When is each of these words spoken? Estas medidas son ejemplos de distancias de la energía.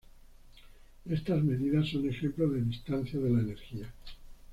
Estas 1.07 1.43
medidas 1.43 1.89
son 1.89 2.09
ejemplos 2.09 2.53
de 2.53 2.61
distancias 2.63 3.21
de 3.21 3.29
la 3.29 3.39
energía. 3.41 3.93